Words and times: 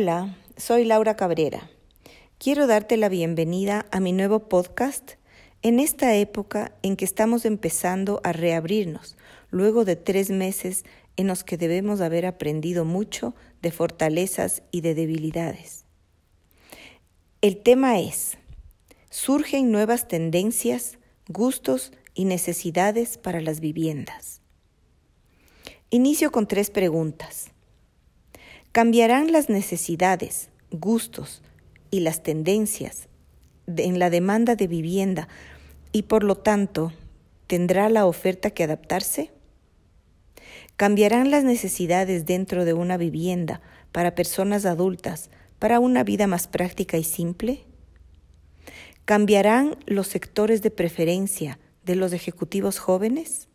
Hola, 0.00 0.36
soy 0.56 0.84
Laura 0.84 1.16
Cabrera. 1.16 1.68
Quiero 2.38 2.68
darte 2.68 2.96
la 2.96 3.08
bienvenida 3.08 3.84
a 3.90 3.98
mi 3.98 4.12
nuevo 4.12 4.48
podcast 4.48 5.14
en 5.62 5.80
esta 5.80 6.14
época 6.14 6.72
en 6.82 6.94
que 6.94 7.04
estamos 7.04 7.44
empezando 7.44 8.20
a 8.22 8.32
reabrirnos, 8.32 9.16
luego 9.50 9.84
de 9.84 9.96
tres 9.96 10.30
meses 10.30 10.84
en 11.16 11.26
los 11.26 11.42
que 11.42 11.56
debemos 11.56 12.00
haber 12.00 12.26
aprendido 12.26 12.84
mucho 12.84 13.34
de 13.60 13.72
fortalezas 13.72 14.62
y 14.70 14.82
de 14.82 14.94
debilidades. 14.94 15.84
El 17.40 17.56
tema 17.56 17.98
es, 17.98 18.38
surgen 19.10 19.72
nuevas 19.72 20.06
tendencias, 20.06 20.98
gustos 21.26 21.90
y 22.14 22.24
necesidades 22.24 23.18
para 23.18 23.40
las 23.40 23.58
viviendas. 23.58 24.42
Inicio 25.90 26.30
con 26.30 26.46
tres 26.46 26.70
preguntas. 26.70 27.50
¿Cambiarán 28.78 29.32
las 29.32 29.48
necesidades, 29.48 30.50
gustos 30.70 31.42
y 31.90 31.98
las 31.98 32.22
tendencias 32.22 33.08
en 33.66 33.98
la 33.98 34.08
demanda 34.08 34.54
de 34.54 34.68
vivienda 34.68 35.26
y 35.90 36.02
por 36.02 36.22
lo 36.22 36.36
tanto 36.36 36.92
tendrá 37.48 37.88
la 37.88 38.06
oferta 38.06 38.50
que 38.50 38.62
adaptarse? 38.62 39.32
¿Cambiarán 40.76 41.32
las 41.32 41.42
necesidades 41.42 42.24
dentro 42.24 42.64
de 42.64 42.72
una 42.72 42.96
vivienda 42.96 43.60
para 43.90 44.14
personas 44.14 44.64
adultas 44.64 45.28
para 45.58 45.80
una 45.80 46.04
vida 46.04 46.28
más 46.28 46.46
práctica 46.46 46.98
y 46.98 47.02
simple? 47.02 47.64
¿Cambiarán 49.04 49.74
los 49.86 50.06
sectores 50.06 50.62
de 50.62 50.70
preferencia 50.70 51.58
de 51.84 51.96
los 51.96 52.12
ejecutivos 52.12 52.78
jóvenes? 52.78 53.48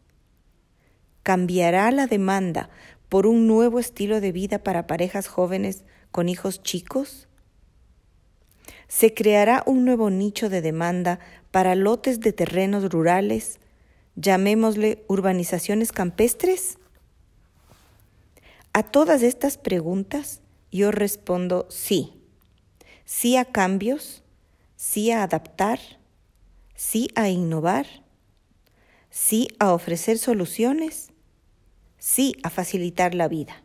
¿Cambiará 1.24 1.90
la 1.91 2.08
demanda 2.08 2.70
por 3.13 3.27
un 3.27 3.45
nuevo 3.45 3.77
estilo 3.77 4.22
de 4.22 4.31
vida 4.31 4.63
para 4.63 4.88
parejas 4.88 5.27
jóvenes 5.27 5.84
con 6.09 6.30
hijos 6.30 6.63
chicos? 6.63 7.27
¿Se 8.88 9.13
creará 9.13 9.62
un 9.68 9.85
nuevo 9.85 10.10
nicho 10.10 10.49
de 10.49 10.63
demanda 10.63 11.20
para 11.51 11.76
lotes 11.76 12.21
de 12.21 12.34
terrenos 12.34 12.91
rurales, 12.91 13.60
llamémosle 14.15 15.05
urbanizaciones 15.07 15.91
campestres? 15.91 16.79
A 18.73 18.82
todas 18.82 19.21
estas 19.21 19.60
preguntas 19.60 20.41
yo 20.71 20.90
respondo 20.90 21.68
sí. 21.70 22.13
Sí 23.05 23.38
a 23.38 23.45
cambios, 23.45 24.23
sí 24.76 25.12
a 25.12 25.21
adaptar, 25.21 25.79
sí 26.73 27.10
a 27.13 27.29
innovar, 27.29 27.85
sí 29.12 29.49
a 29.60 29.71
ofrecer 29.71 30.18
soluciones 30.18 31.13
sí 32.04 32.35
a 32.43 32.49
facilitar 32.49 33.15
la 33.15 33.29
vida. 33.29 33.63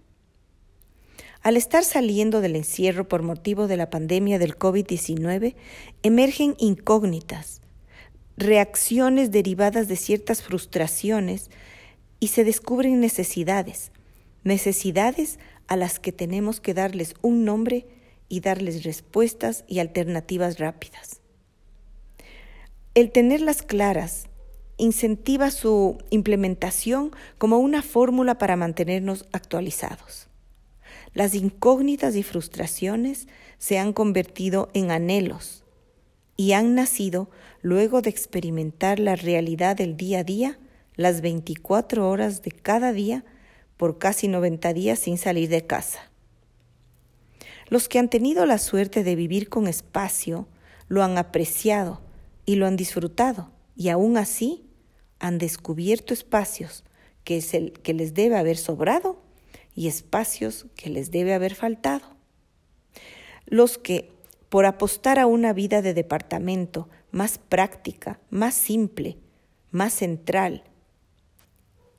Al 1.42 1.56
estar 1.56 1.82
saliendo 1.82 2.40
del 2.40 2.54
encierro 2.54 3.08
por 3.08 3.24
motivo 3.24 3.66
de 3.66 3.76
la 3.76 3.90
pandemia 3.90 4.38
del 4.38 4.56
COVID-19, 4.56 5.56
emergen 6.04 6.54
incógnitas, 6.60 7.60
reacciones 8.36 9.32
derivadas 9.32 9.88
de 9.88 9.96
ciertas 9.96 10.44
frustraciones 10.44 11.50
y 12.20 12.28
se 12.28 12.44
descubren 12.44 13.00
necesidades, 13.00 13.90
necesidades 14.44 15.40
a 15.66 15.74
las 15.74 15.98
que 15.98 16.12
tenemos 16.12 16.60
que 16.60 16.74
darles 16.74 17.14
un 17.22 17.44
nombre 17.44 17.88
y 18.28 18.38
darles 18.38 18.84
respuestas 18.84 19.64
y 19.66 19.80
alternativas 19.80 20.60
rápidas. 20.60 21.20
El 22.94 23.10
tenerlas 23.10 23.62
claras 23.62 24.27
incentiva 24.78 25.50
su 25.50 25.98
implementación 26.10 27.10
como 27.36 27.58
una 27.58 27.82
fórmula 27.82 28.38
para 28.38 28.56
mantenernos 28.56 29.26
actualizados. 29.32 30.28
Las 31.14 31.34
incógnitas 31.34 32.16
y 32.16 32.22
frustraciones 32.22 33.28
se 33.58 33.78
han 33.78 33.92
convertido 33.92 34.70
en 34.72 34.90
anhelos 34.90 35.64
y 36.36 36.52
han 36.52 36.74
nacido 36.74 37.28
luego 37.60 38.00
de 38.00 38.10
experimentar 38.10 39.00
la 39.00 39.16
realidad 39.16 39.76
del 39.76 39.96
día 39.96 40.20
a 40.20 40.24
día, 40.24 40.58
las 40.94 41.20
24 41.20 42.08
horas 42.08 42.42
de 42.42 42.52
cada 42.52 42.92
día, 42.92 43.24
por 43.76 43.98
casi 43.98 44.28
90 44.28 44.72
días 44.72 44.98
sin 45.00 45.18
salir 45.18 45.48
de 45.48 45.66
casa. 45.66 46.10
Los 47.68 47.88
que 47.88 47.98
han 47.98 48.08
tenido 48.08 48.46
la 48.46 48.58
suerte 48.58 49.02
de 49.02 49.16
vivir 49.16 49.48
con 49.48 49.66
espacio 49.66 50.46
lo 50.88 51.02
han 51.02 51.18
apreciado 51.18 52.00
y 52.46 52.54
lo 52.54 52.66
han 52.66 52.76
disfrutado, 52.76 53.50
y 53.76 53.88
aún 53.90 54.16
así 54.16 54.67
han 55.18 55.38
descubierto 55.38 56.14
espacios 56.14 56.84
que, 57.24 57.38
es 57.38 57.54
el, 57.54 57.72
que 57.72 57.94
les 57.94 58.14
debe 58.14 58.36
haber 58.36 58.56
sobrado 58.56 59.20
y 59.74 59.88
espacios 59.88 60.66
que 60.76 60.90
les 60.90 61.10
debe 61.10 61.34
haber 61.34 61.54
faltado. 61.54 62.16
Los 63.46 63.78
que, 63.78 64.12
por 64.48 64.66
apostar 64.66 65.18
a 65.18 65.26
una 65.26 65.52
vida 65.52 65.82
de 65.82 65.94
departamento 65.94 66.88
más 67.10 67.38
práctica, 67.38 68.20
más 68.30 68.54
simple, 68.54 69.18
más 69.70 69.92
central 69.92 70.64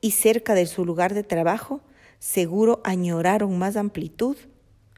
y 0.00 0.12
cerca 0.12 0.54
de 0.54 0.66
su 0.66 0.84
lugar 0.84 1.14
de 1.14 1.22
trabajo, 1.22 1.80
seguro 2.18 2.80
añoraron 2.84 3.58
más 3.58 3.76
amplitud, 3.76 4.36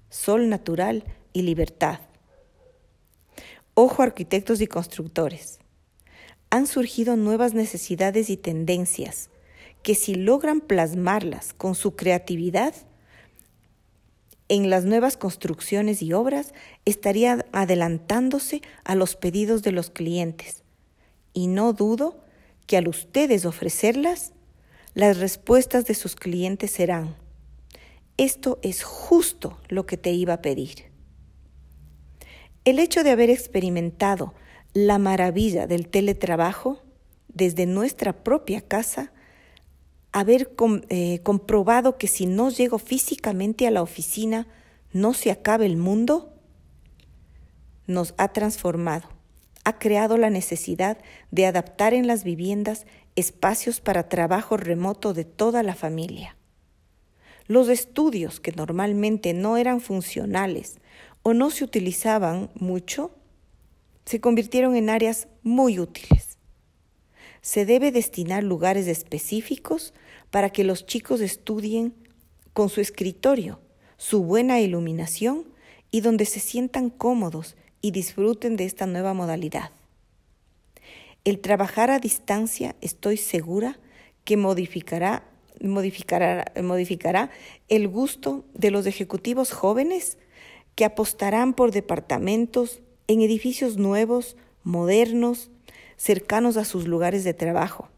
sol 0.08 0.48
natural 0.48 1.04
y 1.32 1.42
libertad. 1.42 2.00
Ojo 3.74 4.02
arquitectos 4.02 4.60
y 4.60 4.66
constructores 4.66 5.61
han 6.52 6.66
surgido 6.66 7.16
nuevas 7.16 7.54
necesidades 7.54 8.28
y 8.28 8.36
tendencias 8.36 9.30
que 9.82 9.94
si 9.94 10.14
logran 10.14 10.60
plasmarlas 10.60 11.54
con 11.54 11.74
su 11.74 11.96
creatividad 11.96 12.74
en 14.50 14.68
las 14.68 14.84
nuevas 14.84 15.16
construcciones 15.16 16.02
y 16.02 16.12
obras, 16.12 16.52
estarían 16.84 17.46
adelantándose 17.52 18.60
a 18.84 18.94
los 18.94 19.16
pedidos 19.16 19.62
de 19.62 19.72
los 19.72 19.88
clientes. 19.88 20.62
Y 21.32 21.46
no 21.46 21.72
dudo 21.72 22.22
que 22.66 22.76
al 22.76 22.86
ustedes 22.86 23.46
ofrecerlas, 23.46 24.34
las 24.92 25.20
respuestas 25.20 25.86
de 25.86 25.94
sus 25.94 26.16
clientes 26.16 26.70
serán, 26.70 27.16
esto 28.18 28.58
es 28.60 28.82
justo 28.82 29.58
lo 29.68 29.86
que 29.86 29.96
te 29.96 30.12
iba 30.12 30.34
a 30.34 30.42
pedir. 30.42 30.92
El 32.66 32.78
hecho 32.78 33.04
de 33.04 33.10
haber 33.10 33.30
experimentado 33.30 34.34
la 34.74 34.98
maravilla 34.98 35.66
del 35.66 35.88
teletrabajo 35.88 36.82
desde 37.28 37.66
nuestra 37.66 38.24
propia 38.24 38.60
casa, 38.60 39.12
haber 40.12 40.50
eh, 40.88 41.20
comprobado 41.22 41.96
que 41.96 42.06
si 42.06 42.26
no 42.26 42.50
llego 42.50 42.78
físicamente 42.78 43.66
a 43.66 43.70
la 43.70 43.82
oficina, 43.82 44.46
no 44.92 45.14
se 45.14 45.30
acaba 45.30 45.64
el 45.64 45.76
mundo, 45.76 46.34
nos 47.86 48.14
ha 48.18 48.28
transformado, 48.28 49.08
ha 49.64 49.78
creado 49.78 50.18
la 50.18 50.30
necesidad 50.30 50.98
de 51.30 51.46
adaptar 51.46 51.94
en 51.94 52.06
las 52.06 52.24
viviendas 52.24 52.86
espacios 53.16 53.80
para 53.80 54.08
trabajo 54.08 54.56
remoto 54.56 55.14
de 55.14 55.24
toda 55.24 55.62
la 55.62 55.74
familia. 55.74 56.36
Los 57.46 57.68
estudios 57.68 58.40
que 58.40 58.52
normalmente 58.52 59.34
no 59.34 59.56
eran 59.56 59.80
funcionales 59.80 60.78
o 61.22 61.34
no 61.34 61.50
se 61.50 61.64
utilizaban 61.64 62.50
mucho, 62.54 63.14
se 64.04 64.20
convirtieron 64.20 64.76
en 64.76 64.90
áreas 64.90 65.28
muy 65.42 65.78
útiles. 65.78 66.38
Se 67.40 67.64
debe 67.66 67.90
destinar 67.90 68.42
lugares 68.42 68.86
específicos 68.86 69.94
para 70.30 70.50
que 70.50 70.64
los 70.64 70.86
chicos 70.86 71.20
estudien 71.20 71.94
con 72.52 72.68
su 72.68 72.80
escritorio, 72.80 73.60
su 73.96 74.22
buena 74.22 74.60
iluminación 74.60 75.46
y 75.90 76.00
donde 76.00 76.24
se 76.24 76.40
sientan 76.40 76.90
cómodos 76.90 77.56
y 77.80 77.90
disfruten 77.90 78.56
de 78.56 78.64
esta 78.64 78.86
nueva 78.86 79.14
modalidad. 79.14 79.70
El 81.24 81.40
trabajar 81.40 81.90
a 81.90 81.98
distancia 81.98 82.74
estoy 82.80 83.16
segura 83.16 83.78
que 84.24 84.36
modificará, 84.36 85.24
modificará, 85.60 86.52
modificará 86.62 87.30
el 87.68 87.88
gusto 87.88 88.44
de 88.54 88.70
los 88.70 88.86
ejecutivos 88.86 89.52
jóvenes 89.52 90.18
que 90.74 90.84
apostarán 90.84 91.54
por 91.54 91.70
departamentos 91.70 92.80
en 93.06 93.20
edificios 93.20 93.76
nuevos, 93.76 94.36
modernos, 94.64 95.50
cercanos 95.96 96.56
a 96.56 96.64
sus 96.64 96.86
lugares 96.86 97.24
de 97.24 97.34
trabajo, 97.34 97.88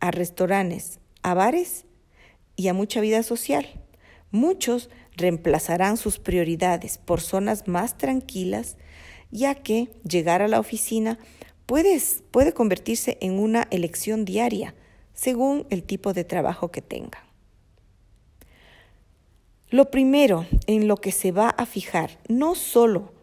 a 0.00 0.10
restaurantes, 0.10 1.00
a 1.22 1.34
bares 1.34 1.86
y 2.56 2.68
a 2.68 2.74
mucha 2.74 3.00
vida 3.00 3.22
social. 3.22 3.66
Muchos 4.30 4.90
reemplazarán 5.16 5.96
sus 5.96 6.18
prioridades 6.18 6.98
por 6.98 7.20
zonas 7.20 7.68
más 7.68 7.96
tranquilas, 7.96 8.76
ya 9.30 9.54
que 9.54 9.88
llegar 10.08 10.42
a 10.42 10.48
la 10.48 10.60
oficina 10.60 11.18
puede, 11.66 12.52
convertirse 12.52 13.16
en 13.20 13.38
una 13.38 13.66
elección 13.70 14.24
diaria, 14.24 14.74
según 15.14 15.66
el 15.70 15.82
tipo 15.82 16.12
de 16.12 16.24
trabajo 16.24 16.70
que 16.70 16.82
tengan. 16.82 17.22
Lo 19.70 19.90
primero 19.90 20.46
en 20.66 20.88
lo 20.88 20.96
que 20.96 21.10
se 21.10 21.32
va 21.32 21.48
a 21.48 21.64
fijar 21.64 22.18
no 22.28 22.54
solo 22.54 23.13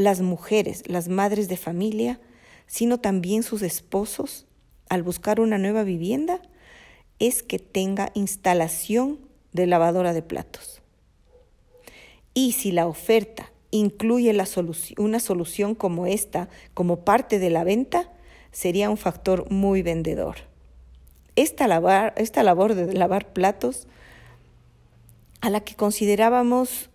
las 0.00 0.22
mujeres, 0.22 0.82
las 0.86 1.08
madres 1.08 1.48
de 1.48 1.56
familia, 1.56 2.20
sino 2.66 2.98
también 2.98 3.42
sus 3.42 3.62
esposos, 3.62 4.46
al 4.88 5.02
buscar 5.02 5.40
una 5.40 5.58
nueva 5.58 5.84
vivienda, 5.84 6.40
es 7.18 7.42
que 7.42 7.58
tenga 7.58 8.10
instalación 8.14 9.20
de 9.52 9.66
lavadora 9.66 10.12
de 10.12 10.22
platos. 10.22 10.80
Y 12.32 12.52
si 12.52 12.72
la 12.72 12.86
oferta 12.86 13.52
incluye 13.70 14.34
una 14.96 15.20
solución 15.20 15.74
como 15.74 16.06
esta 16.06 16.48
como 16.74 17.04
parte 17.04 17.38
de 17.38 17.50
la 17.50 17.62
venta, 17.62 18.10
sería 18.52 18.88
un 18.88 18.96
factor 18.96 19.50
muy 19.50 19.82
vendedor. 19.82 20.36
Esta, 21.36 22.12
esta 22.16 22.42
labor 22.42 22.74
de 22.74 22.94
lavar 22.94 23.32
platos, 23.32 23.86
a 25.40 25.50
la 25.50 25.60
que 25.60 25.74
considerábamos 25.74 26.90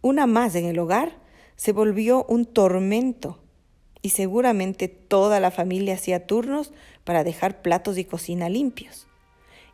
una 0.00 0.26
más 0.26 0.54
en 0.54 0.66
el 0.66 0.78
hogar, 0.78 1.21
se 1.62 1.70
volvió 1.70 2.26
un 2.28 2.44
tormento 2.44 3.38
y 4.02 4.08
seguramente 4.08 4.88
toda 4.88 5.38
la 5.38 5.52
familia 5.52 5.94
hacía 5.94 6.26
turnos 6.26 6.72
para 7.04 7.22
dejar 7.22 7.62
platos 7.62 7.98
y 7.98 8.04
cocina 8.04 8.48
limpios. 8.48 9.06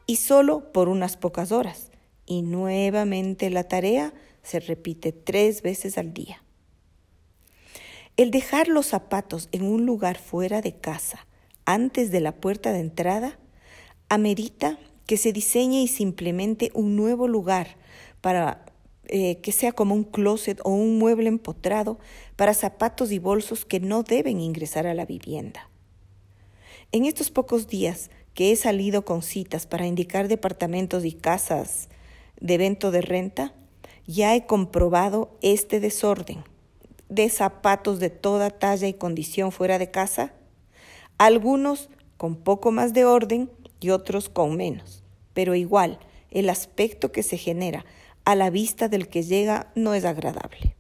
Y 0.07 0.17
solo 0.17 0.71
por 0.71 0.91
unas 0.91 1.17
pocas 1.17 1.51
horas. 1.51 1.91
Y 2.27 2.43
nuevamente 2.43 3.49
la 3.49 3.65
tarea 3.65 4.13
se 4.43 4.61
repite 4.61 5.13
tres 5.13 5.63
veces 5.63 5.97
al 5.97 6.13
día. 6.13 6.43
El 8.19 8.33
dejar 8.33 8.69
los 8.69 8.85
zapatos 8.85 9.49
en 9.53 9.63
un 9.63 9.87
lugar 9.87 10.19
fuera 10.19 10.61
de 10.61 10.75
casa, 10.75 11.27
antes 11.65 12.11
de 12.11 12.21
la 12.21 12.33
puerta 12.33 12.71
de 12.71 12.81
entrada, 12.81 13.39
amerita 14.11 14.79
que 15.07 15.17
se 15.17 15.33
diseñe 15.33 15.81
y 15.81 15.89
se 15.89 16.03
implemente 16.03 16.71
un 16.75 16.97
nuevo 16.97 17.29
lugar 17.29 17.79
para 18.21 18.68
eh, 19.09 19.39
que 19.41 19.53
sea 19.53 19.73
como 19.73 19.95
un 19.95 20.05
closet 20.05 20.61
o 20.65 20.71
un 20.71 20.99
mueble 20.99 21.29
empotrado 21.29 21.99
para 22.37 22.55
zapatos 22.55 23.11
y 23.11 23.19
bolsos 23.19 23.65
que 23.65 23.81
no 23.81 24.03
deben 24.03 24.41
ingresar 24.41 24.87
a 24.87 24.95
la 24.95 25.07
vivienda. 25.07 25.71
En 26.93 27.05
estos 27.05 27.31
pocos 27.31 27.69
días 27.69 28.11
que 28.35 28.53
he 28.53 28.57
salido 28.57 29.05
con 29.05 29.23
citas 29.23 29.67
para 29.67 29.87
indicar 29.87 30.29
departamentos 30.29 31.05
y 31.05 31.13
casas 31.13 31.89
de 32.41 32.55
evento 32.55 32.91
de 32.91 33.01
renta, 33.01 33.55
ya 34.07 34.35
he 34.37 34.47
comprobado 34.47 35.37
este 35.43 35.81
desorden 35.81 36.45
de 37.09 37.29
zapatos 37.31 38.01
de 38.01 38.11
toda 38.11 38.51
talla 38.51 38.89
y 38.89 38.95
condición 38.95 39.53
fuera 39.53 39.79
de 39.79 39.91
casa, 39.91 40.35
algunos 41.17 41.91
con 42.17 42.37
poco 42.37 42.73
más 42.73 42.93
de 42.93 43.05
orden 43.05 43.51
y 43.81 43.91
otros 43.91 44.29
con 44.29 44.57
menos, 44.57 45.03
pero 45.33 45.55
igual 45.55 45.99
el 46.31 46.51
aspecto 46.51 47.11
que 47.11 47.23
se 47.23 47.39
genera 47.39 47.85
a 48.25 48.35
la 48.35 48.51
vista 48.51 48.89
del 48.89 49.09
que 49.09 49.23
llega 49.23 49.73
no 49.75 49.95
es 49.95 50.05
agradable. 50.05 50.77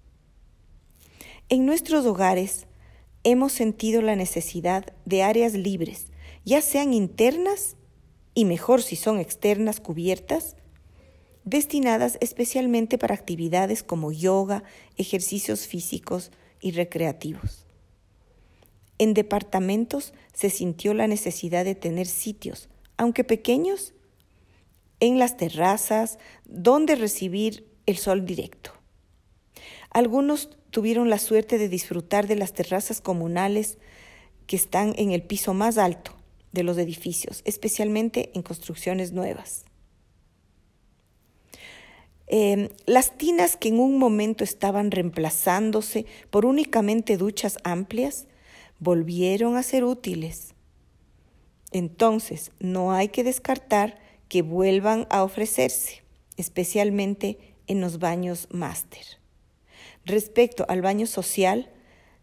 En 1.48 1.64
nuestros 1.64 2.04
hogares 2.04 2.66
hemos 3.24 3.52
sentido 3.52 4.02
la 4.02 4.16
necesidad 4.16 4.92
de 5.04 5.22
áreas 5.22 5.54
libres, 5.54 6.06
ya 6.44 6.60
sean 6.60 6.92
internas 6.92 7.76
y 8.34 8.44
mejor 8.44 8.82
si 8.82 8.96
son 8.96 9.18
externas 9.18 9.80
cubiertas, 9.80 10.56
destinadas 11.44 12.18
especialmente 12.20 12.98
para 12.98 13.14
actividades 13.14 13.82
como 13.82 14.12
yoga, 14.12 14.62
ejercicios 14.96 15.66
físicos 15.66 16.30
y 16.60 16.72
recreativos. 16.72 17.66
En 18.98 19.14
departamentos 19.14 20.12
se 20.32 20.50
sintió 20.50 20.92
la 20.92 21.06
necesidad 21.06 21.64
de 21.64 21.74
tener 21.74 22.06
sitios, 22.06 22.68
aunque 22.96 23.24
pequeños, 23.24 23.94
en 25.00 25.18
las 25.18 25.36
terrazas, 25.36 26.18
donde 26.44 26.96
recibir 26.96 27.68
el 27.86 27.96
sol 27.96 28.24
directo. 28.24 28.72
Algunos 29.90 30.50
tuvieron 30.70 31.10
la 31.10 31.18
suerte 31.18 31.58
de 31.58 31.68
disfrutar 31.68 32.26
de 32.26 32.36
las 32.36 32.52
terrazas 32.52 33.00
comunales 33.00 33.78
que 34.46 34.56
están 34.56 34.94
en 34.96 35.12
el 35.12 35.22
piso 35.22 35.54
más 35.54 35.78
alto 35.78 36.12
de 36.52 36.62
los 36.62 36.78
edificios, 36.78 37.42
especialmente 37.44 38.30
en 38.34 38.42
construcciones 38.42 39.12
nuevas. 39.12 39.64
Em, 42.26 42.68
las 42.84 43.16
tinas 43.16 43.56
que 43.56 43.68
en 43.68 43.80
un 43.80 43.98
momento 43.98 44.44
estaban 44.44 44.90
reemplazándose 44.90 46.04
por 46.30 46.44
únicamente 46.44 47.16
duchas 47.16 47.56
amplias, 47.64 48.26
volvieron 48.78 49.56
a 49.56 49.62
ser 49.62 49.84
útiles. 49.84 50.54
Entonces, 51.70 52.52
no 52.60 52.92
hay 52.92 53.08
que 53.08 53.24
descartar 53.24 53.98
que 54.28 54.42
vuelvan 54.42 55.06
a 55.10 55.22
ofrecerse, 55.22 56.02
especialmente 56.36 57.38
en 57.66 57.80
los 57.80 57.98
baños 57.98 58.48
máster. 58.50 59.04
Respecto 60.04 60.64
al 60.68 60.82
baño 60.82 61.06
social, 61.06 61.70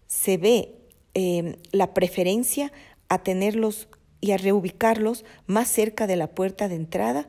se 0.07 0.37
ve 0.37 0.75
em, 1.13 1.55
la 1.71 1.93
preferencia 1.93 2.71
a 3.09 3.23
tenerlos 3.23 3.87
y 4.21 4.31
a 4.31 4.37
reubicarlos 4.37 5.23
más 5.45 5.67
cerca 5.67 6.07
de 6.07 6.15
la 6.15 6.33
puerta 6.33 6.67
de 6.67 6.75
entrada 6.75 7.27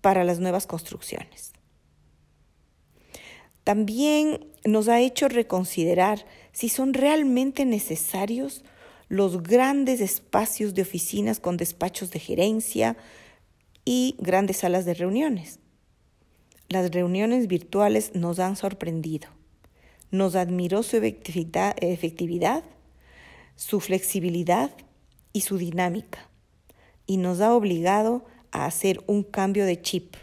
para 0.00 0.22
las 0.22 0.38
nuevas 0.38 0.66
construcciones. 0.66 1.52
También 3.64 4.46
nos 4.64 4.86
ha 4.86 5.00
hecho 5.00 5.28
reconsiderar 5.28 6.24
si 6.52 6.68
son 6.68 6.94
realmente 6.94 7.64
necesarios 7.64 8.64
los 9.08 9.42
grandes 9.42 10.00
espacios 10.00 10.74
de 10.74 10.82
oficinas 10.82 11.40
con 11.40 11.56
despachos 11.56 12.12
de 12.12 12.20
gerencia, 12.20 12.96
y 13.86 14.16
grandes 14.18 14.58
salas 14.58 14.84
de 14.84 14.92
reuniones. 14.92 15.60
Las 16.68 16.90
reuniones 16.90 17.46
virtuales 17.46 18.10
nos 18.14 18.40
han 18.40 18.56
sorprendido. 18.56 19.28
Nos 20.10 20.34
admiró 20.34 20.82
su 20.82 20.96
efectividad, 20.96 22.64
su 23.54 23.80
flexibilidad 23.80 24.72
y 25.32 25.42
su 25.42 25.56
dinámica. 25.56 26.28
Y 27.06 27.18
nos 27.18 27.40
ha 27.40 27.54
obligado 27.54 28.24
a 28.50 28.66
hacer 28.66 29.02
un 29.06 29.22
cambio 29.22 29.64
de 29.64 29.80
chip. 29.80 30.16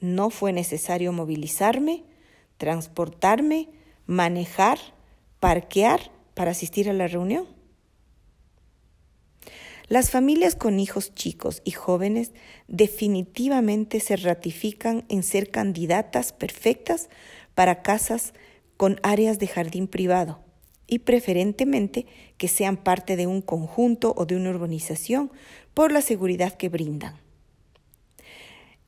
No 0.00 0.30
fue 0.30 0.54
necesario 0.54 1.12
movilizarme, 1.12 2.04
transportarme, 2.56 3.68
manejar, 4.06 4.78
parquear 5.40 6.10
para 6.34 6.52
asistir 6.52 6.88
a 6.88 6.94
la 6.94 7.06
reunión. 7.06 7.57
Las 9.88 10.10
familias 10.10 10.54
con 10.54 10.80
hijos 10.80 11.14
chicos 11.14 11.62
y 11.64 11.70
jóvenes 11.70 12.32
definitivamente 12.66 14.00
se 14.00 14.16
ratifican 14.16 15.06
en 15.08 15.22
ser 15.22 15.50
candidatas 15.50 16.34
perfectas 16.34 17.08
para 17.54 17.80
casas 17.80 18.34
con 18.76 19.00
áreas 19.02 19.38
de 19.38 19.46
jardín 19.46 19.88
privado 19.88 20.40
y 20.86 21.00
preferentemente 21.00 22.06
que 22.36 22.48
sean 22.48 22.76
parte 22.76 23.16
de 23.16 23.26
un 23.26 23.40
conjunto 23.40 24.12
o 24.14 24.26
de 24.26 24.36
una 24.36 24.50
urbanización 24.50 25.32
por 25.72 25.90
la 25.90 26.02
seguridad 26.02 26.52
que 26.52 26.68
brindan. 26.68 27.16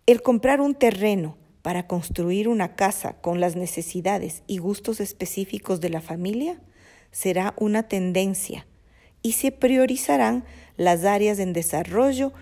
El 0.04 0.20
comprar 0.20 0.60
un 0.60 0.74
terreno 0.74 1.38
para 1.62 1.86
construir 1.86 2.46
una 2.46 2.76
casa 2.76 3.14
con 3.22 3.40
las 3.40 3.56
necesidades 3.56 4.42
y 4.46 4.58
gustos 4.58 5.00
específicos 5.00 5.80
de 5.80 5.88
la 5.88 6.02
familia 6.02 6.60
será 7.10 7.54
una 7.56 7.84
tendencia 7.84 8.66
y 9.22 9.32
se 9.32 9.50
priorizarán 9.50 10.44
las 10.80 11.04
áreas 11.04 11.38
en 11.40 11.52
desarrollo 11.52 12.32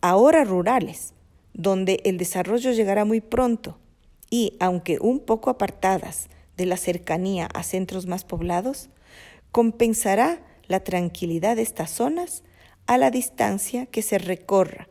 ahora 0.00 0.42
rurales, 0.42 1.14
donde 1.52 2.00
el 2.04 2.18
desarrollo 2.18 2.72
llegará 2.72 3.04
muy 3.04 3.20
pronto 3.20 3.78
y, 4.28 4.56
aunque 4.58 4.98
un 5.00 5.20
poco 5.20 5.48
apartadas 5.48 6.28
de 6.56 6.66
la 6.66 6.76
cercanía 6.76 7.46
a 7.54 7.62
centros 7.62 8.06
más 8.06 8.24
poblados, 8.24 8.90
compensará 9.52 10.42
la 10.66 10.80
tranquilidad 10.80 11.54
de 11.54 11.62
estas 11.62 11.92
zonas 11.92 12.42
a 12.86 12.98
la 12.98 13.12
distancia 13.12 13.86
que 13.86 14.02
se 14.02 14.18
recorra, 14.18 14.88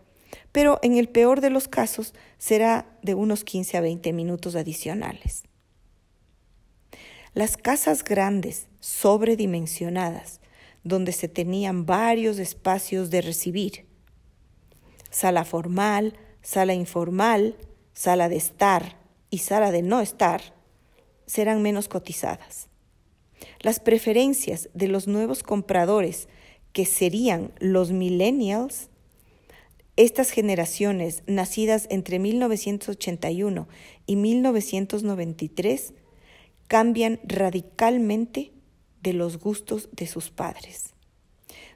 pero 0.54 0.80
en 0.82 0.96
el 0.96 1.10
peor 1.10 1.42
de 1.42 1.50
los 1.50 1.68
casos 1.68 2.14
será 2.38 2.86
de 3.02 3.16
unos 3.16 3.44
15 3.44 3.76
a 3.76 3.82
20 3.82 4.14
minutos 4.14 4.56
adicionales. 4.56 5.44
Las 7.34 7.58
casas 7.58 8.06
grandes, 8.06 8.68
sobredimensionadas, 8.80 10.40
donde 10.84 11.12
se 11.12 11.28
tenían 11.28 11.86
varios 11.86 12.40
espacios 12.40 13.10
de 13.10 13.22
recibir. 13.22 13.86
Sala 15.10 15.46
formal, 15.46 16.14
sala 16.42 16.74
informal, 16.74 17.56
sala 17.94 18.30
de 18.30 18.38
estar 18.38 18.98
y 19.30 19.40
sala 19.40 19.72
de 19.72 19.82
no 19.82 20.02
estar 20.02 20.42
serán 21.26 21.62
menos 21.62 21.88
cotizadas. 21.88 22.68
Las 23.60 23.80
preferencias 23.80 24.70
de 24.74 24.88
los 24.88 25.08
nuevos 25.08 25.44
compradores, 25.44 26.28
que 26.74 26.86
serían 26.86 27.52
los 27.60 27.92
millennials, 27.92 28.90
estas 29.96 30.32
generaciones 30.32 31.24
nacidas 31.28 31.88
entre 31.92 32.18
1981 32.18 33.68
y 34.08 34.16
1993, 34.16 35.94
cambian 36.68 37.20
radicalmente 37.24 38.52
de 39.04 39.14
los 39.14 39.38
gustos 39.38 39.90
de 39.92 40.08
sus 40.08 40.32
padres. 40.32 40.94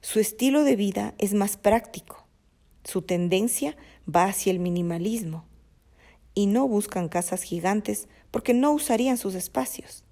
Su 0.02 0.20
estilo 0.20 0.64
de 0.64 0.76
vida 0.76 1.14
es 1.18 1.34
más 1.34 1.58
práctico. 1.58 2.26
Su 2.84 3.02
tendencia 3.02 3.76
va 4.08 4.26
hacia 4.26 4.52
el 4.52 4.60
minimalismo. 4.60 5.46
Y 6.34 6.46
no 6.46 6.68
buscan 6.68 7.10
casas 7.10 7.44
gigantes 7.44 8.08
porque 8.32 8.54
no 8.54 8.72
usarían 8.72 9.18
sus 9.18 9.36
espacios. 9.36 10.04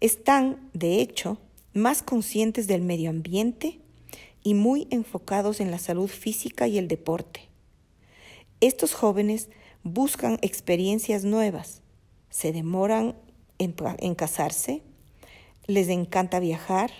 Están, 0.00 0.70
de 0.72 1.00
hecho, 1.00 1.38
más 1.72 2.02
conscientes 2.02 2.66
del 2.66 2.82
medio 2.82 3.10
ambiente 3.10 3.80
y 4.42 4.54
muy 4.54 4.88
enfocados 4.90 5.60
en 5.60 5.70
la 5.70 5.78
salud 5.78 6.08
física 6.08 6.66
y 6.66 6.78
el 6.78 6.88
deporte. 6.88 7.48
Estos 8.60 8.94
jóvenes 8.94 9.48
buscan 9.82 10.38
experiencias 10.42 11.24
nuevas, 11.24 11.82
se 12.30 12.52
demoran 12.52 13.16
en, 13.58 14.14
casarse, 14.14 14.82
les 15.66 15.88
encanta 15.88 16.40
viajar, 16.40 16.90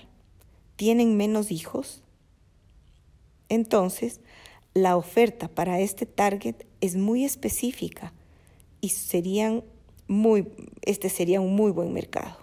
tienen 0.77 1.17
menos 1.17 1.51
hijos. 1.51 2.03
Entonces, 3.49 4.21
la 4.75 4.97
oferta 4.97 5.49
para 5.49 5.81
este 5.81 6.07
target 6.07 6.67
es 6.81 6.97
muy 6.97 7.25
específica 7.25 8.13
y 8.81 8.91
serían 8.91 9.65
muy, 10.07 10.49
este 10.83 11.09
sería 11.09 11.41
un 11.41 11.55
muy 11.55 11.71
buen 11.71 11.93
mercado. 11.93 12.37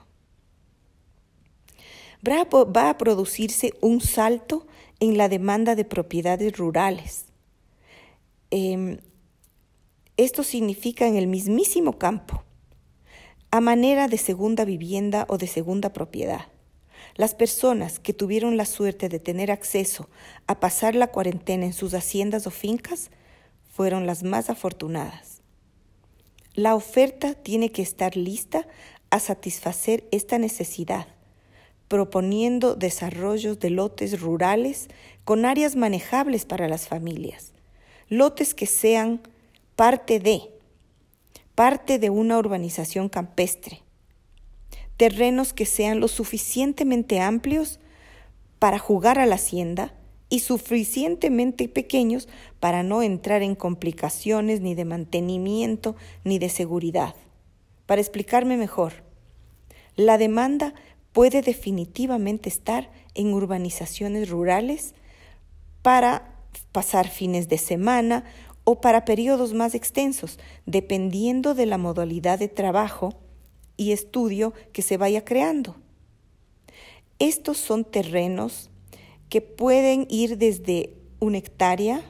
Va 2.28 2.90
a 2.90 2.98
producirse 2.98 3.74
un 3.82 4.02
salto 4.02 4.68
en 5.00 5.18
la 5.18 5.30
demanda 5.30 5.76
de 5.76 5.86
propiedades 5.86 6.58
rurales. 6.58 7.26
Em, 8.50 8.98
esto 10.18 10.44
significa 10.44 11.08
en 11.08 11.16
el 11.16 11.28
mismísimo 11.28 11.98
campo, 11.98 12.44
a 13.52 13.62
manera 13.62 14.08
de 14.08 14.18
segunda 14.18 14.66
vivienda 14.66 15.26
o 15.30 15.38
de 15.38 15.48
segunda 15.48 15.94
propiedad. 15.94 16.48
Las 17.16 17.34
personas 17.34 18.00
que 18.00 18.14
tuvieron 18.14 18.58
la 18.58 18.66
suerte 18.66 19.10
de 19.10 19.20
tener 19.20 19.52
acceso 19.52 20.10
a 20.46 20.60
pasar 20.60 20.96
la 20.96 21.08
cuarentena 21.08 21.66
en 21.66 21.74
sus 21.74 21.94
haciendas 21.94 22.46
o 22.46 22.52
fincas 22.52 23.10
fueron 23.72 24.06
las 24.06 24.24
más 24.24 24.50
afortunadas. 24.50 25.42
La 26.54 26.76
oferta 26.76 27.36
tiene 27.36 27.72
que 27.72 27.82
estar 27.82 28.18
lista 28.18 28.68
a 29.10 29.20
satisfacer 29.20 30.08
esta 30.12 30.38
necesidad, 30.38 31.08
proponiendo 31.88 32.76
desarrollos 32.76 33.60
de 33.60 33.70
lotes 33.70 34.20
rurales 34.20 34.88
con 35.24 35.46
áreas 35.46 35.76
manejables 35.76 36.46
para 36.46 36.68
las 36.68 36.88
familias, 36.88 37.54
lotes 38.10 38.54
que 38.54 38.66
sean 38.66 39.22
parte 39.76 40.20
de, 40.20 40.57
parte 41.58 41.98
de 41.98 42.12
una 42.12 42.38
urbanización 42.38 43.10
campestre, 43.10 43.82
terrenos 44.96 45.54
que 45.54 45.66
sean 45.66 46.00
lo 46.00 46.08
suficientemente 46.08 47.20
amplios 47.20 47.80
para 48.60 48.78
jugar 48.78 49.18
a 49.18 49.26
la 49.26 49.36
hacienda 49.36 49.92
y 50.30 50.42
suficientemente 50.42 51.68
pequeños 51.68 52.30
para 52.60 52.84
no 52.84 53.02
entrar 53.02 53.42
en 53.42 53.56
complicaciones 53.56 54.62
ni 54.62 54.76
de 54.76 54.86
mantenimiento 54.86 55.96
ni 56.24 56.38
de 56.38 56.50
seguridad. 56.50 57.16
Para 57.88 58.02
explicarme 58.02 58.56
mejor, 58.56 58.94
la 59.96 60.20
demanda 60.20 60.76
puede 61.12 61.42
definitivamente 61.42 62.50
estar 62.50 62.92
en 63.16 63.34
urbanizaciones 63.34 64.30
rurales 64.30 64.94
para 65.82 66.36
pasar 66.72 67.10
fines 67.10 67.50
de 67.50 67.58
semana 67.58 68.26
o 68.70 68.82
para 68.82 69.06
periodos 69.06 69.54
más 69.54 69.76
extensos, 69.76 70.40
dependiendo 70.66 71.56
de 71.56 71.66
la 71.66 71.78
modalidad 71.78 72.38
de 72.38 72.50
trabajo 72.50 73.14
y 73.78 73.94
estudio 73.94 74.54
que 74.74 74.82
se 74.82 74.98
vaya 74.98 75.24
creando. 75.24 75.78
Estos 77.18 77.60
son 77.60 77.86
terrenos 77.86 78.70
que 79.30 79.40
pueden 79.40 80.06
ir 80.10 80.38
desde 80.38 80.98
una 81.22 81.38
hectárea 81.38 82.02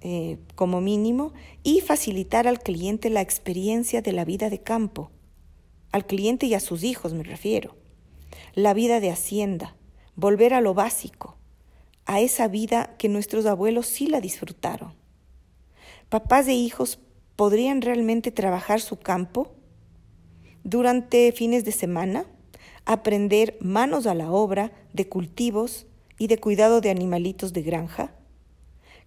eh, 0.00 0.38
como 0.54 0.80
mínimo 0.80 1.34
y 1.62 1.82
facilitar 1.82 2.48
al 2.48 2.60
cliente 2.60 3.10
la 3.10 3.20
experiencia 3.20 4.00
de 4.00 4.12
la 4.12 4.24
vida 4.24 4.48
de 4.48 4.62
campo, 4.62 5.10
al 5.92 6.06
cliente 6.06 6.46
y 6.46 6.54
a 6.54 6.60
sus 6.60 6.84
hijos 6.84 7.12
me 7.12 7.22
refiero, 7.22 7.76
la 8.54 8.72
vida 8.72 8.98
de 8.98 9.10
hacienda, 9.10 9.76
volver 10.16 10.54
a 10.54 10.62
lo 10.62 10.72
básico, 10.72 11.36
a 12.06 12.22
esa 12.22 12.48
vida 12.48 12.96
que 12.96 13.10
nuestros 13.10 13.44
abuelos 13.44 13.88
sí 13.88 14.06
la 14.06 14.22
disfrutaron. 14.22 14.98
Papás 16.10 16.48
e 16.48 16.54
hijos 16.54 16.98
podrían 17.36 17.82
realmente 17.82 18.32
trabajar 18.32 18.80
su 18.80 18.98
campo 18.98 19.52
durante 20.64 21.30
fines 21.30 21.64
de 21.64 21.70
semana, 21.70 22.26
aprender 22.84 23.56
manos 23.60 24.08
a 24.08 24.14
la 24.14 24.32
obra 24.32 24.72
de 24.92 25.08
cultivos 25.08 25.86
y 26.18 26.26
de 26.26 26.38
cuidado 26.38 26.80
de 26.80 26.90
animalitos 26.90 27.52
de 27.52 27.62
granja, 27.62 28.12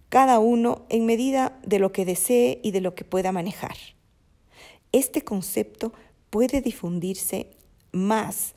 cada 0.08 0.38
uno 0.38 0.86
en 0.88 1.04
medida 1.04 1.60
de 1.62 1.78
lo 1.78 1.92
que 1.92 2.06
desee 2.06 2.58
y 2.62 2.70
de 2.70 2.80
lo 2.80 2.94
que 2.94 3.04
pueda 3.04 3.32
manejar. 3.32 3.76
Este 4.90 5.20
concepto 5.20 5.92
puede 6.30 6.62
difundirse 6.62 7.50
más 7.92 8.54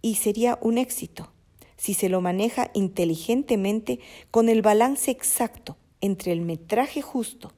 y 0.00 0.14
sería 0.14 0.58
un 0.62 0.78
éxito 0.78 1.34
si 1.76 1.92
se 1.92 2.08
lo 2.08 2.22
maneja 2.22 2.70
inteligentemente 2.72 4.00
con 4.30 4.48
el 4.48 4.62
balance 4.62 5.10
exacto 5.10 5.76
entre 6.00 6.32
el 6.32 6.40
metraje 6.40 7.02
justo, 7.02 7.52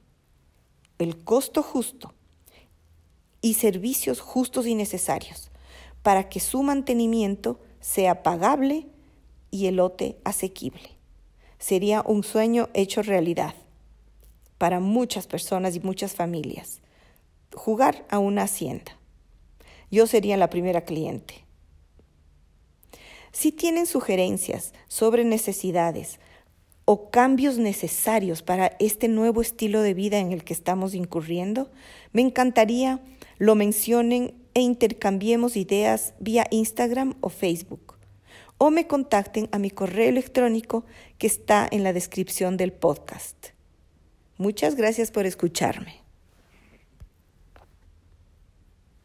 el 0.99 1.23
costo 1.23 1.63
justo 1.63 2.13
y 3.41 3.55
servicios 3.55 4.21
justos 4.21 4.67
y 4.67 4.75
necesarios 4.75 5.51
para 6.01 6.29
que 6.29 6.39
su 6.39 6.63
mantenimiento 6.63 7.59
sea 7.79 8.23
pagable 8.23 8.87
y 9.51 9.67
el 9.67 9.77
lote 9.77 10.17
asequible. 10.23 10.97
Sería 11.59 12.03
un 12.05 12.23
sueño 12.23 12.69
hecho 12.73 13.01
realidad 13.01 13.55
para 14.57 14.79
muchas 14.79 15.27
personas 15.27 15.75
y 15.75 15.79
muchas 15.79 16.13
familias. 16.13 16.81
Jugar 17.53 18.05
a 18.09 18.19
una 18.19 18.43
hacienda. 18.43 18.97
Yo 19.91 20.07
sería 20.07 20.37
la 20.37 20.49
primera 20.49 20.81
cliente. 20.81 21.45
Si 23.31 23.51
tienen 23.51 23.85
sugerencias 23.85 24.73
sobre 24.87 25.23
necesidades 25.23 26.19
o 26.85 27.09
cambios 27.09 27.57
necesarios 27.57 28.41
para 28.41 28.75
este 28.79 29.07
nuevo 29.07 29.41
estilo 29.41 29.81
de 29.81 29.93
vida 29.93 30.19
en 30.19 30.31
el 30.31 30.43
que 30.43 30.53
estamos 30.53 30.93
incurriendo, 30.93 31.71
me 32.11 32.21
encantaría 32.21 32.99
lo 33.37 33.55
mencionen 33.55 34.35
e 34.53 34.61
intercambiemos 34.61 35.55
ideas 35.55 36.13
vía 36.19 36.45
Instagram 36.51 37.15
o 37.21 37.29
Facebook. 37.29 37.95
O 38.57 38.69
me 38.69 38.87
contacten 38.87 39.49
a 39.51 39.59
mi 39.59 39.71
correo 39.71 40.09
electrónico 40.09 40.85
que 41.17 41.27
está 41.27 41.67
en 41.71 41.83
la 41.83 41.91
descripción 41.91 42.55
del 42.55 42.71
podcast. 42.71 43.47
Muchas 44.37 44.75
gracias 44.75 45.11
por 45.11 45.25
escucharme. 45.25 46.02